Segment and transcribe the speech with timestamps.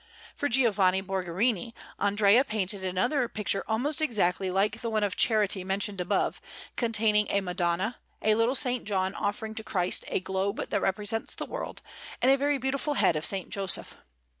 [0.35, 6.01] For Giovanni Borgherini Andrea painted another picture almost exactly like the one of Charity mentioned
[6.01, 6.41] above,
[6.75, 8.81] containing a Madonna, a little S.
[8.81, 11.83] John offering to Christ a globe that represents the world,
[12.19, 13.43] and a very beautiful head of S.
[13.49, 13.95] Joseph.